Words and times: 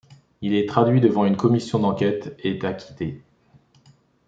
Il 0.41 0.55
est 0.55 0.67
traduit 0.67 0.99
devant 0.99 1.25
une 1.25 1.37
commission 1.37 1.77
d'enquête, 1.77 2.35
et 2.39 2.57
acquitté. 2.65 3.21